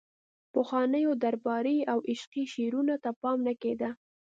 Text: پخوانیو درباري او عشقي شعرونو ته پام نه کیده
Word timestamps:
پخوانیو 0.53 1.11
درباري 1.23 1.77
او 1.91 1.99
عشقي 2.11 2.43
شعرونو 2.53 2.95
ته 3.03 3.09
پام 3.21 3.37
نه 3.47 3.53
کیده 3.61 3.89